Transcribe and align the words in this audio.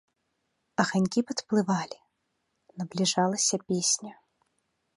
Аганькі 0.83 1.19
падплывалі, 1.31 1.99
набліжалася 2.81 3.55
песня. 3.69 4.13